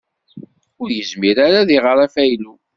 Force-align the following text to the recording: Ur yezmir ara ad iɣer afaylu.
Ur 0.81 0.89
yezmir 0.97 1.37
ara 1.45 1.57
ad 1.61 1.69
iɣer 1.77 1.97
afaylu. 2.05 2.53